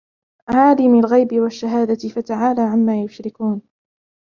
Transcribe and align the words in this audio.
عَالِمِ 0.49 0.99
الْغَيْبِ 0.99 1.33
وَالشَّهَادَةِ 1.33 2.09
فَتَعَالَى 2.09 2.61
عَمَّا 2.61 3.01
يُشْرِكُونَ 3.03 3.61